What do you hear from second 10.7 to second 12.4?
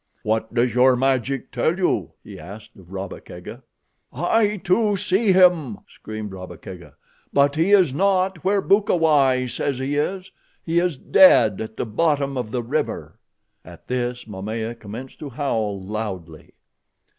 is dead at the bottom